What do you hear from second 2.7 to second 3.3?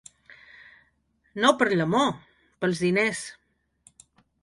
diners.